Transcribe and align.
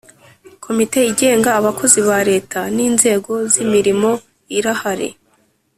komite 0.63 0.99
igenga 1.11 1.49
abakozi 1.59 1.99
ba 2.07 2.19
Leta 2.29 2.59
n 2.75 2.77
inzego 2.87 3.31
z 3.51 3.53
imirimo 3.63 4.09
irahari 4.57 5.09